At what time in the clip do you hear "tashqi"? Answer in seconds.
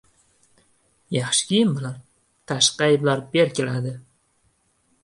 2.53-2.87